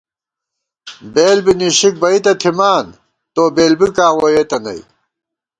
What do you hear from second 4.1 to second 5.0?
ووئېتہ نئ